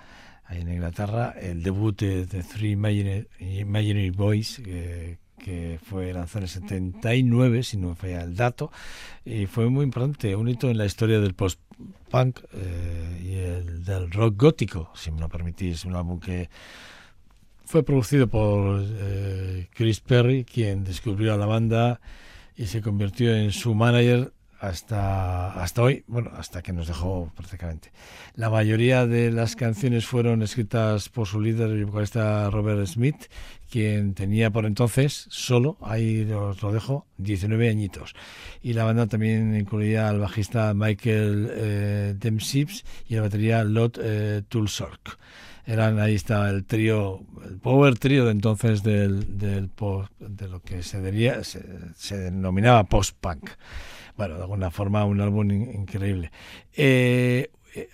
ahí 0.46 0.62
en 0.62 0.72
Inglaterra, 0.72 1.34
el 1.42 1.64
debut 1.64 2.00
de, 2.00 2.28
de 2.28 2.44
Three 2.44 2.74
Imaginary, 2.74 3.28
Imaginary 3.40 4.12
Boys, 4.12 4.62
eh, 4.64 5.18
que 5.44 5.80
fue 5.84 6.14
lanzado 6.14 6.40
en 6.40 6.44
el 6.44 6.50
79, 6.50 7.64
si 7.64 7.78
no 7.78 7.90
me 7.90 7.96
falla 7.96 8.22
el 8.22 8.36
dato, 8.36 8.72
y 9.26 9.46
fue 9.48 9.70
muy 9.70 9.84
importante, 9.84 10.36
un 10.36 10.48
hito 10.48 10.70
en 10.70 10.78
la 10.78 10.86
historia 10.86 11.20
del 11.20 11.34
post-punk 11.34 12.40
eh, 12.54 13.22
y 13.24 13.34
el 13.36 13.84
del 13.84 14.12
rock 14.12 14.36
gótico, 14.38 14.92
si 14.96 15.12
me 15.12 15.20
lo 15.20 15.30
permitís, 15.30 15.86
un 15.86 15.96
álbum 15.96 16.20
que 16.20 16.50
fue 17.66 17.84
producido 17.84 18.28
por 18.28 18.84
eh, 18.84 19.68
Chris 19.74 20.00
Perry, 20.02 20.44
quien 20.44 20.84
descubrió 20.84 21.34
a 21.34 21.38
la 21.38 21.46
banda 21.46 22.02
y 22.56 22.68
se 22.68 22.82
convirtió 22.82 23.36
en 23.36 23.52
su 23.52 23.74
manager 23.74 24.34
hasta, 24.62 25.54
hasta 25.54 25.82
hoy, 25.82 26.04
bueno, 26.06 26.30
hasta 26.38 26.62
que 26.62 26.72
nos 26.72 26.88
dejó 26.88 27.32
prácticamente. 27.36 27.92
La 28.36 28.52
mayoría 28.52 29.08
de 29.08 29.32
las 29.32 29.56
canciones 29.56 30.06
fueron 30.06 30.44
escritas 30.44 31.10
por 31.10 31.26
su 31.26 31.42
líder, 31.42 31.72
el 31.72 31.86
vocalista 31.86 32.48
Robert 32.52 32.86
Smith, 32.86 33.26
quien 33.72 34.14
tenía 34.14 34.52
por 34.52 34.68
entonces 34.68 35.26
solo, 35.30 35.78
ahí 35.82 36.32
os 36.32 36.62
lo 36.62 36.72
dejo, 36.72 37.08
19 37.18 37.70
añitos. 37.70 38.14
Y 38.62 38.74
la 38.74 38.84
banda 38.84 39.08
también 39.08 39.56
incluía 39.56 40.10
al 40.10 40.20
bajista 40.20 40.76
Michael 40.76 41.50
eh, 41.52 42.16
Dempsey 42.16 42.68
y 43.08 43.16
la 43.16 43.24
batería 43.24 43.64
Lot 43.64 43.98
eh, 44.00 44.44
Tulsork. 44.48 45.18
Eran, 45.66 46.00
ahí 46.00 46.14
está 46.16 46.50
el 46.50 46.66
trío, 46.66 47.22
el 47.46 47.58
power 47.58 47.98
trío 47.98 48.26
de 48.26 48.32
entonces 48.32 48.84
del, 48.84 49.40
del 49.40 49.72
de 50.20 50.48
lo 50.48 50.62
que 50.62 50.84
se, 50.84 51.02
diría, 51.02 51.44
se, 51.44 51.64
se 51.96 52.18
denominaba 52.18 52.84
post-punk 52.84 53.50
bueno, 54.18 54.36
de 54.36 54.42
alguna 54.42 54.72
forma 54.72 55.06
un 55.06 55.22
álbum 55.22 55.52
in- 55.52 55.72
increíble. 55.74 56.32
Eh, 56.74 57.50
eh, 57.76 57.88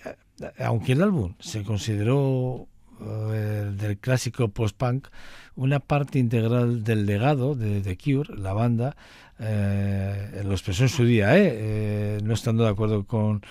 aunque 0.58 0.92
el 0.92 1.02
álbum 1.02 1.34
se 1.40 1.62
consideró 1.62 2.66
eh, 3.00 3.72
del 3.76 3.98
clásico 3.98 4.48
post-punk 4.48 5.08
una 5.56 5.80
parte 5.80 6.18
integral 6.18 6.84
del 6.84 7.06
legado 7.06 7.54
de 7.54 7.80
The 7.80 7.96
Cure, 7.96 8.36
la 8.36 8.52
banda, 8.52 8.96
eh, 9.40 10.42
lo 10.44 10.52
expresó 10.52 10.84
en 10.84 10.88
su 10.88 11.04
día, 11.04 11.36
¿eh? 11.36 11.50
Eh, 11.52 12.18
no 12.22 12.34
estando 12.34 12.64
de 12.64 12.70
acuerdo 12.70 13.04
con 13.04 13.42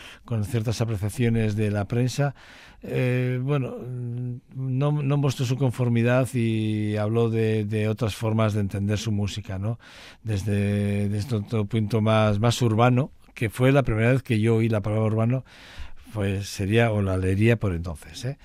ciertas 0.46 0.82
apreciaciones 0.82 1.56
de 1.56 1.72
la 1.72 1.86
prensa. 1.86 2.36
Eh, 2.84 3.40
bueno, 3.42 3.76
mm, 3.80 4.38
no, 4.56 4.92
no 4.92 5.18
mostró 5.18 5.46
su 5.46 5.58
conformidad 5.58 6.28
y 6.34 6.96
habló 6.98 7.30
de, 7.30 7.66
de 7.66 7.88
otras 7.88 8.16
formas 8.16 8.54
de 8.54 8.62
entender 8.62 8.98
su 8.98 9.12
música, 9.12 9.58
¿no? 9.58 9.80
Desde, 10.24 11.10
desde 11.10 11.38
otro 11.38 11.66
punto 11.66 12.02
más, 12.02 12.40
más 12.40 12.62
urbano, 12.62 13.12
que 13.34 13.50
fue 13.50 13.72
la 13.72 13.84
primera 13.84 14.12
vez 14.12 14.24
que 14.24 14.40
yo 14.40 14.56
oí 14.56 14.70
la 14.70 14.82
palabra 14.82 15.06
urbano, 15.06 15.46
pues 16.14 16.48
sería, 16.50 16.92
o 16.92 17.02
la 17.02 17.18
leería 17.18 17.58
por 17.58 17.74
entonces, 17.74 18.26
¿eh? 18.26 18.38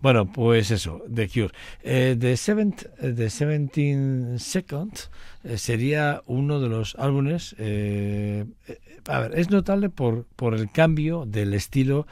Bueno, 0.00 0.30
pues 0.30 0.70
eso, 0.70 1.02
The 1.12 1.28
Cure. 1.28 1.50
Eh, 1.82 2.16
The, 2.18 2.36
Seventh, 2.36 2.84
eh, 3.00 3.12
The 3.12 3.28
17 3.28 4.38
Seconds 4.38 5.10
eh, 5.44 5.58
sería 5.58 6.22
uno 6.26 6.60
de 6.60 6.68
los 6.68 6.94
álbumes. 6.96 7.54
eh, 7.58 8.44
eh, 8.68 8.78
a 9.08 9.20
ver, 9.20 9.38
es 9.38 9.50
notable 9.50 9.88
por, 9.88 10.26
por 10.36 10.54
el 10.54 10.70
cambio 10.70 11.24
del 11.26 11.54
estilo 11.54 12.06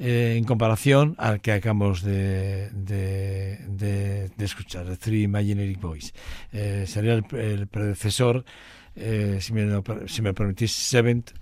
en 0.00 0.44
comparación 0.44 1.14
al 1.18 1.40
que 1.40 1.52
acabamos 1.52 2.02
de, 2.02 2.70
de, 2.70 3.58
de- 3.68 4.30
escuchar, 4.44 4.86
The 4.86 4.96
Three 4.96 5.22
Imaginary 5.24 5.74
Boys. 5.74 6.14
Sería 6.86 7.14
el, 7.14 7.24
el 7.36 7.66
predecesor, 7.66 8.44
si, 8.94 9.52
me, 9.52 9.82
si 10.06 10.22
me 10.22 10.32
permitís, 10.34 10.72
Seventh 10.72 11.32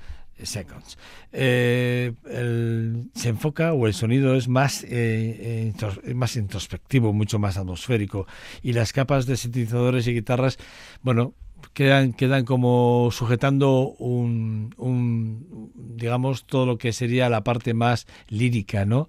Seconds. 0.42 0.98
Eh, 1.32 2.12
el- 2.30 3.10
se 3.14 3.30
enfoca 3.30 3.72
o 3.72 3.86
el 3.86 3.94
sonido 3.94 4.34
es 4.36 4.48
más, 4.48 4.84
eh, 4.84 5.72
eh, 5.74 6.14
más 6.14 6.36
introspectivo, 6.36 7.12
mucho 7.12 7.38
más 7.38 7.56
atmosférico 7.56 8.26
y 8.62 8.72
las 8.72 8.92
capas 8.92 9.26
de 9.26 9.36
sintetizadores 9.36 10.06
y 10.06 10.14
guitarras, 10.14 10.58
bueno, 11.02 11.34
quedan, 11.72 12.12
quedan 12.12 12.44
como 12.44 13.10
sujetando 13.12 13.94
un, 13.98 14.74
un, 14.76 15.72
digamos, 15.74 16.44
todo 16.46 16.66
lo 16.66 16.78
que 16.78 16.92
sería 16.92 17.28
la 17.28 17.44
parte 17.44 17.74
más 17.74 18.06
lírica, 18.28 18.84
¿no? 18.84 19.08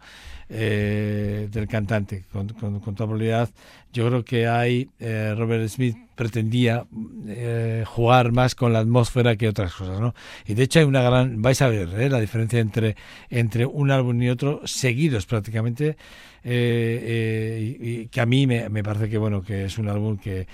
Eh, 0.49 1.49
del 1.51 1.67
cantante. 1.67 2.23
Con, 2.31 2.47
con, 2.47 2.79
toda 2.79 3.07
probabilidad, 3.07 3.49
yo 3.91 4.07
creo 4.07 4.23
que 4.23 4.47
hay, 4.47 4.89
eh, 4.97 5.33
Robert 5.37 5.67
Smith 5.67 5.97
pretendía 6.15 6.85
eh, 7.27 7.83
jugar 7.85 8.31
más 8.31 8.55
con 8.55 8.71
la 8.71 8.79
atmósfera 8.79 9.35
que 9.35 9.49
otras 9.49 9.73
cosas, 9.73 9.99
¿no? 9.99 10.15
Y 10.45 10.53
de 10.53 10.63
hecho 10.63 10.79
hay 10.79 10.85
una 10.85 11.01
gran, 11.01 11.41
vais 11.41 11.61
a 11.61 11.67
ver, 11.67 11.89
¿eh? 11.99 12.09
la 12.09 12.21
diferencia 12.21 12.59
entre, 12.59 12.95
entre 13.29 13.65
un 13.65 13.91
álbum 13.91 14.21
y 14.21 14.29
otro, 14.29 14.61
seguidos 14.63 15.25
prácticamente, 15.25 15.97
eh, 16.45 17.75
y, 17.79 17.89
y 17.89 18.07
que 18.07 18.21
a 18.21 18.25
mí 18.25 18.47
me, 18.47 18.69
me 18.69 18.83
parece 18.83 19.09
que, 19.09 19.17
bueno, 19.17 19.41
que 19.41 19.65
es 19.65 19.77
un 19.77 19.89
álbum 19.89 20.17
que, 20.17 20.47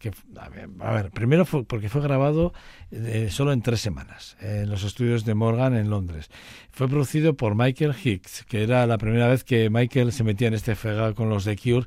que 0.00 0.10
a 0.36 0.48
ver, 0.48 0.68
a 0.80 0.92
ver, 0.92 1.10
primero 1.10 1.44
porque 1.44 1.88
fue 1.88 2.00
grabado 2.00 2.52
eh, 2.90 3.28
solo 3.30 3.52
en 3.52 3.60
tres 3.62 3.80
semanas 3.80 4.36
en 4.40 4.70
los 4.70 4.82
estudios 4.82 5.24
de 5.24 5.34
Morgan 5.34 5.76
en 5.76 5.90
Londres. 5.90 6.30
Fue 6.72 6.88
producido 6.88 7.34
por 7.34 7.54
Michael 7.54 7.94
Hicks, 8.02 8.44
que 8.48 8.62
era 8.62 8.86
la 8.86 8.96
primera 8.96 9.28
vez 9.28 9.44
que 9.44 9.68
Michael 9.68 10.12
se 10.12 10.24
metía 10.24 10.48
en 10.48 10.54
este 10.54 10.74
fregado 10.74 11.14
con 11.14 11.28
los 11.28 11.44
The 11.44 11.56
Cure, 11.56 11.86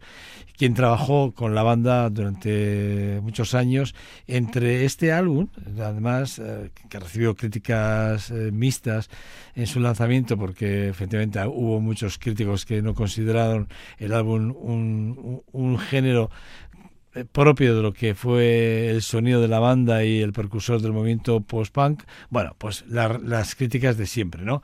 quien 0.55 0.76
trabajó 0.76 1.34
con 1.34 1.55
la 1.55 1.64
banda 1.64 2.09
durante 2.09 3.20
muchos 3.24 3.55
años. 3.55 3.95
Entre 4.28 4.86
este 4.86 5.11
álbum, 5.11 5.47
además, 5.80 6.38
eh, 6.38 6.70
que 6.89 6.99
recibió 6.99 7.36
críticas 7.36 8.30
eh, 8.30 8.51
mixtas 8.51 9.09
en 9.55 9.66
su 9.66 9.80
lanzamiento, 9.80 10.38
porque 10.38 10.89
efectivamente 10.89 11.39
hubo 11.47 11.82
muchos 11.82 12.20
críticos 12.20 12.66
que 12.66 12.82
no 12.82 12.93
consideraron 12.93 13.68
el 13.97 14.14
álbum 14.14 14.53
un, 14.55 15.18
un, 15.18 15.43
un 15.51 15.80
género 15.80 16.30
propio 17.32 17.76
de 17.76 17.82
lo 17.82 17.93
que 17.93 18.16
fue 18.16 18.89
el 18.89 19.01
sonido 19.01 19.41
de 19.41 19.47
la 19.47 19.59
banda 19.59 20.03
y 20.03 20.22
el 20.22 20.34
percursor 20.34 20.82
del 20.82 20.93
movimiento 20.93 21.41
post-punk, 21.41 22.03
bueno, 22.30 22.55
pues 22.57 22.84
la- 22.88 23.20
las 23.24 23.55
críticas 23.55 23.97
de 23.97 24.05
siempre, 24.07 24.43
¿no? 24.43 24.64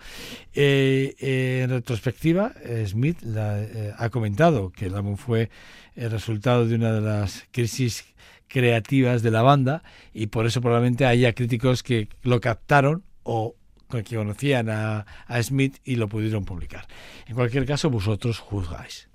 Eh, 0.53 1.15
eh, 1.19 1.61
en 1.63 1.69
retrospectiva, 1.69 2.53
eh, 2.63 2.85
Smith 2.87 3.19
eh, 3.23 3.93
ha 3.97 4.09
comentado 4.09 4.71
que 4.71 4.87
el 4.87 4.95
álbum 4.95 5.15
fue 5.17 5.49
el 5.95 6.09
resultado 6.11 6.65
de 6.67 6.75
una 6.75 6.91
de 6.93 7.01
las 7.01 7.45
crisis 7.51 8.05
creativas 8.47 9.21
de 9.21 9.31
la 9.31 9.41
banda 9.43 9.83
y 10.13 10.27
por 10.27 10.45
eso 10.47 10.61
probablemente 10.61 11.05
haya 11.05 11.33
críticos 11.33 11.83
que 11.83 12.07
lo 12.23 12.41
captaron 12.41 13.03
o 13.23 13.55
que 13.89 14.03
conocían 14.15 14.69
a 14.69 15.05
Smith 15.41 15.77
y 15.83 15.95
lo 15.95 16.07
pudieron 16.07 16.45
publicar. 16.45 16.87
En 17.27 17.35
cualquier 17.35 17.65
caso, 17.65 17.89
vosotros 17.89 18.39
juzgáis. 18.39 19.08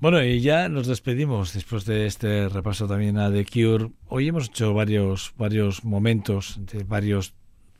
Bueno, 0.00 0.22
y 0.22 0.40
ya 0.40 0.68
nos 0.68 0.86
despedimos 0.86 1.54
después 1.54 1.84
de 1.84 2.06
este 2.06 2.48
repaso 2.48 2.86
también 2.86 3.18
a 3.18 3.32
The 3.32 3.44
Cure. 3.44 3.90
Hoy 4.06 4.28
hemos 4.28 4.46
hecho 4.46 4.72
varios, 4.72 5.34
varios 5.36 5.84
momentos 5.84 6.60
de 6.72 6.84
varios 6.84 7.34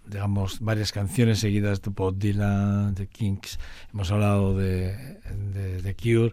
digamos, 0.04 0.58
varias 0.58 0.90
canciones 0.90 1.38
seguidas 1.38 1.80
de 1.80 1.90
Bob 1.90 2.18
Dylan, 2.18 2.94
de 2.94 3.06
Kinks, 3.06 3.60
hemos 3.92 4.10
hablado 4.10 4.56
de, 4.56 4.96
de, 5.52 5.80
de 5.80 5.94
Cure 5.94 6.32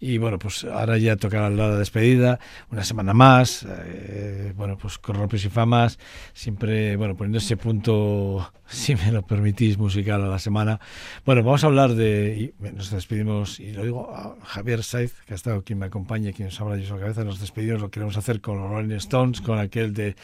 y 0.00 0.16
bueno, 0.16 0.38
pues 0.38 0.64
ahora 0.64 0.96
ya 0.96 1.16
tocará 1.16 1.50
la 1.50 1.76
despedida, 1.76 2.40
una 2.70 2.84
semana 2.84 3.12
más, 3.12 3.66
eh, 3.68 4.54
bueno, 4.56 4.78
pues 4.78 4.96
con 4.96 5.16
Ropes 5.16 5.44
y 5.44 5.50
Famas, 5.50 5.98
siempre, 6.32 6.96
bueno, 6.96 7.14
poniendo 7.14 7.36
ese 7.36 7.58
punto, 7.58 8.50
si 8.66 8.96
me 8.96 9.12
lo 9.12 9.20
permitís, 9.22 9.76
musical 9.76 10.22
a 10.22 10.26
la 10.26 10.38
semana. 10.38 10.80
Bueno, 11.26 11.42
vamos 11.42 11.62
a 11.64 11.66
hablar 11.66 11.94
de, 11.94 12.54
y 12.58 12.72
nos 12.72 12.90
despedimos, 12.90 13.60
y 13.60 13.72
lo 13.72 13.84
digo 13.84 14.10
a 14.10 14.34
Javier 14.42 14.82
Saiz, 14.82 15.12
que 15.26 15.34
ha 15.34 15.36
estado 15.36 15.62
quien 15.62 15.78
me 15.78 15.86
acompaña, 15.86 16.32
quien 16.32 16.48
nos 16.48 16.58
habla 16.58 16.78
yo 16.78 16.94
la 16.94 17.02
cabeza, 17.02 17.22
nos 17.22 17.38
despedimos, 17.38 17.82
lo 17.82 17.90
queremos 17.90 18.16
hacer 18.16 18.40
con 18.40 18.58
los 18.58 18.70
Rolling 18.70 18.96
Stones, 18.96 19.42
con 19.42 19.58
aquel 19.58 19.92
de, 19.92 20.16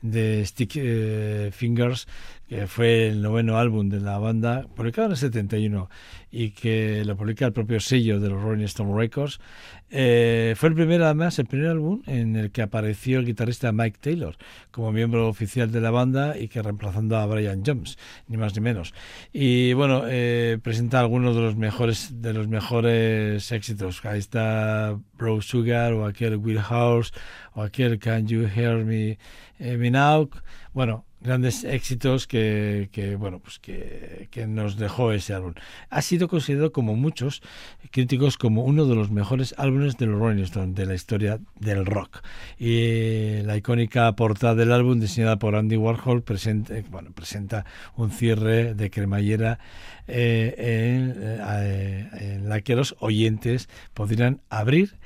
de 0.00 0.46
Stick 0.46 0.76
eh, 0.76 1.50
Fingers, 1.52 2.06
que 2.48 2.68
fue 2.68 3.08
el 3.08 3.20
noveno 3.20 3.58
álbum 3.58 3.88
de 3.88 4.00
la 4.00 4.18
banda, 4.18 4.66
publicado 4.76 5.06
en 5.06 5.12
el 5.12 5.18
71 5.18 5.88
y 6.34 6.50
que 6.50 7.04
lo 7.04 7.16
publica 7.16 7.46
el 7.46 7.52
propio 7.52 7.78
sello 7.78 8.18
de 8.18 8.28
los 8.28 8.42
Rolling 8.42 8.64
Stone 8.64 8.92
Records. 8.92 9.38
Eh, 9.88 10.54
fue 10.56 10.70
el 10.70 10.74
primer, 10.74 11.00
además, 11.02 11.38
el 11.38 11.46
primer 11.46 11.68
álbum 11.68 12.02
en 12.06 12.34
el 12.34 12.50
que 12.50 12.62
apareció 12.62 13.20
el 13.20 13.26
guitarrista 13.26 13.70
Mike 13.70 13.98
Taylor 14.00 14.36
como 14.72 14.90
miembro 14.90 15.28
oficial 15.28 15.70
de 15.70 15.80
la 15.80 15.92
banda 15.92 16.36
y 16.36 16.48
que 16.48 16.60
reemplazando 16.60 17.16
a 17.18 17.26
Brian 17.26 17.62
Jones, 17.64 17.96
ni 18.26 18.36
más 18.36 18.52
ni 18.56 18.62
menos. 18.62 18.94
Y 19.32 19.74
bueno, 19.74 20.02
eh, 20.08 20.58
presenta 20.60 20.98
algunos 20.98 21.36
de 21.36 21.42
los 21.42 21.54
mejores 21.54 22.20
de 22.20 22.32
los 22.32 22.48
mejores 22.48 23.52
éxitos. 23.52 24.04
Ahí 24.04 24.18
está 24.18 24.98
Bro 25.16 25.40
Sugar 25.40 25.92
o 25.92 26.04
aquel 26.04 26.34
Will 26.36 26.58
House 26.58 27.12
o 27.52 27.62
aquel 27.62 28.00
Can 28.00 28.26
You 28.26 28.48
Hear 28.52 28.84
Me, 28.84 29.18
eh, 29.60 29.76
me 29.76 29.92
Now. 29.92 30.28
Bueno, 30.72 31.04
grandes 31.24 31.64
éxitos 31.64 32.26
que, 32.26 32.90
que 32.92 33.16
bueno 33.16 33.40
pues 33.40 33.58
que, 33.58 34.28
nos 34.46 34.76
dejó 34.76 35.10
ese 35.12 35.32
álbum. 35.32 35.54
Ha 35.88 36.02
sido 36.02 36.28
considerado 36.28 36.70
como 36.70 36.94
muchos 36.94 37.42
críticos 37.90 38.36
como 38.36 38.62
uno 38.64 38.84
de 38.84 38.94
los 38.94 39.10
mejores 39.10 39.54
álbumes 39.56 39.96
de 39.96 40.06
los 40.06 40.20
Rolling 40.20 40.42
Stones 40.42 40.74
de 40.76 40.84
la 40.84 40.94
historia 40.94 41.40
del 41.58 41.86
rock. 41.86 42.22
Y 42.58 43.40
la 43.42 43.56
icónica 43.56 44.14
portada 44.14 44.54
del 44.54 44.70
álbum 44.70 45.00
diseñada 45.00 45.38
por 45.38 45.56
Andy 45.56 45.78
Warhol 45.78 46.22
presenta, 46.22 46.74
bueno, 46.90 47.10
presenta 47.12 47.64
un 47.96 48.10
cierre 48.10 48.74
de 48.74 48.90
cremallera 48.90 49.58
eh, 50.06 50.54
eh, 50.58 52.08
en 52.20 52.48
la 52.50 52.60
que 52.60 52.76
los 52.76 52.96
oyentes 53.00 53.70
podrían 53.94 54.42
abrir 54.50 54.98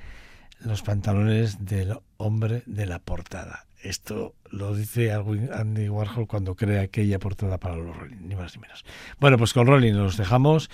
los 0.59 0.83
pantalones 0.83 1.65
del 1.65 1.97
hombre 2.17 2.65
de 2.67 2.87
la 2.87 2.99
portada. 2.99 3.68
Esto 3.89 4.35
lo 4.51 4.75
dice 4.75 5.13
Andy 5.13 5.89
Warhol 5.89 6.27
cuando 6.27 6.55
crea 6.55 6.83
aquella 6.83 7.19
portada 7.19 7.57
para 7.57 7.77
los 7.77 7.97
Rolling, 7.97 8.29
ni 8.29 8.37
más 8.37 8.55
ni 8.55 8.61
menos. 8.61 8.85
Bueno, 9.19 9.39
pues 9.39 9.55
con 9.55 9.67
Rolling 9.67 9.95
nos 9.95 10.19
dejamos. 10.19 10.69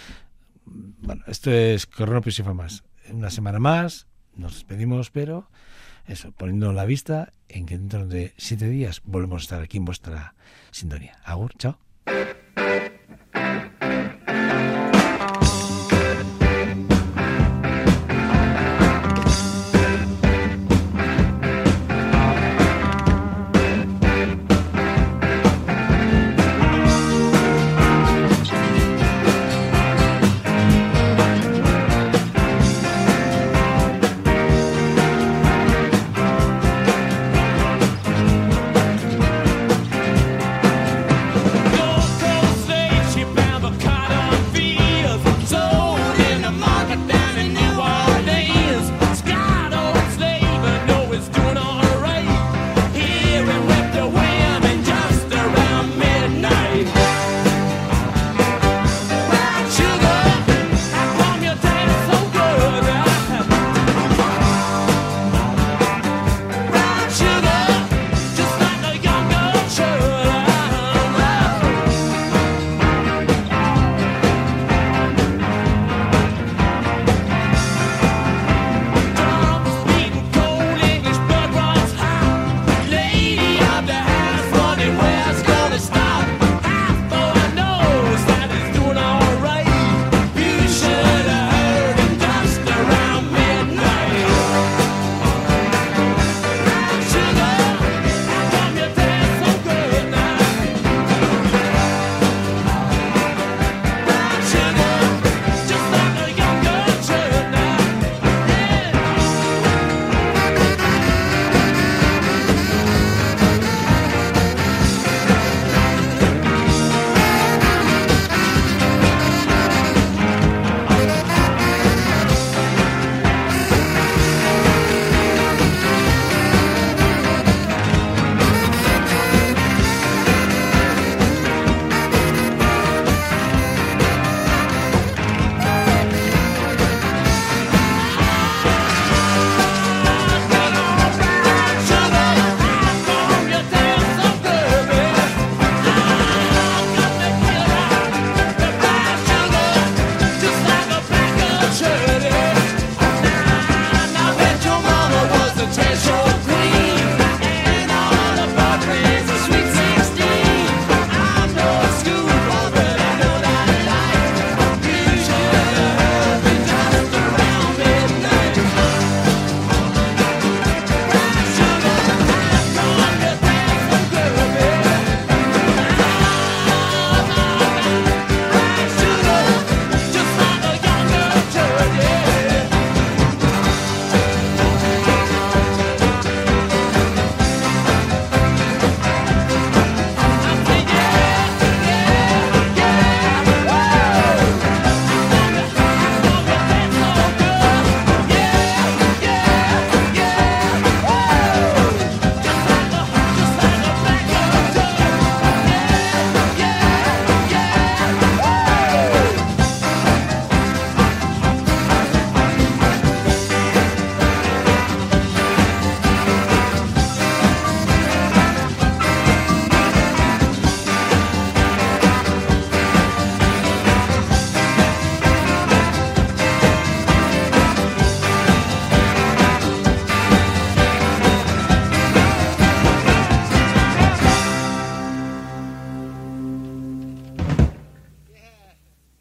Bueno, 0.64 1.22
esto 1.28 1.52
es 1.52 1.86
Cronopis 1.86 2.40
y 2.40 2.42
Famas. 2.42 2.82
Una 3.12 3.30
semana 3.30 3.60
más, 3.60 4.08
nos 4.34 4.54
despedimos, 4.54 5.12
pero 5.12 5.48
eso, 6.08 6.32
poniendo 6.32 6.72
la 6.72 6.86
vista 6.86 7.32
en 7.48 7.66
que 7.66 7.78
dentro 7.78 8.04
de 8.08 8.34
siete 8.36 8.68
días 8.68 9.00
volvemos 9.04 9.42
a 9.42 9.44
estar 9.44 9.62
aquí 9.62 9.76
en 9.76 9.84
vuestra 9.84 10.34
sintonía. 10.72 11.16
Agur, 11.24 11.52
chao. 11.56 11.78